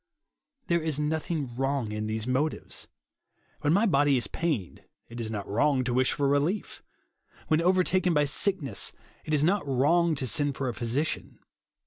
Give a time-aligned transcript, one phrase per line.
[0.65, 2.87] There is nothing Avrong in these motives.
[3.59, 6.81] When my body is pained, it is not wrong to wish for relief
[7.49, 8.93] When overtaken by sick ness,
[9.25, 11.37] it is not wrong to send for a physi cian.